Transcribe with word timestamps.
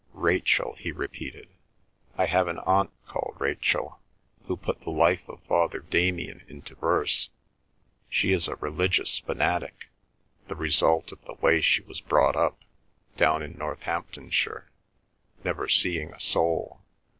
"Rachel," 0.17 0.75
he 0.79 0.91
repeated. 0.91 1.47
"I 2.17 2.25
have 2.25 2.47
an 2.47 2.57
aunt 2.57 2.89
called 3.05 3.35
Rachel, 3.37 3.99
who 4.47 4.57
put 4.57 4.81
the 4.81 4.89
life 4.89 5.21
of 5.29 5.43
Father 5.43 5.77
Damien 5.77 6.41
into 6.47 6.73
verse. 6.73 7.29
She 8.09 8.31
is 8.33 8.47
a 8.47 8.55
religious 8.55 9.19
fanatic—the 9.19 10.55
result 10.55 11.11
of 11.11 11.23
the 11.25 11.35
way 11.35 11.61
she 11.61 11.83
was 11.83 12.01
brought 12.01 12.35
up, 12.35 12.57
down 13.15 13.43
in 13.43 13.55
Northamptonshire, 13.59 14.71
never 15.43 15.67
seeing 15.67 16.11
a 16.13 16.19
soul. 16.19 16.81